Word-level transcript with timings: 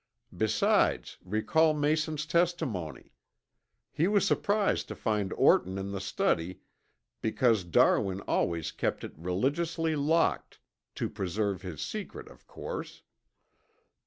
Besides, 0.35 1.19
recall 1.23 1.75
Mason's 1.75 2.25
testimony. 2.25 3.13
He 3.91 4.07
was 4.07 4.25
surprised 4.25 4.87
to 4.87 4.95
find 4.95 5.31
Orton 5.33 5.77
in 5.77 5.91
the 5.91 6.01
study 6.01 6.61
because 7.21 7.63
Darwin 7.63 8.21
always 8.21 8.71
kept 8.71 9.03
it 9.03 9.13
religiously 9.15 9.95
locked, 9.95 10.57
to 10.95 11.07
preserve 11.07 11.61
his 11.61 11.81
secret, 11.83 12.27
of 12.29 12.47
course. 12.47 13.03